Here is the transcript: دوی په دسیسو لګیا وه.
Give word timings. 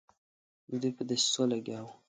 دوی 0.81 0.91
په 0.97 1.03
دسیسو 1.09 1.43
لګیا 1.51 1.79
وه. 1.83 1.91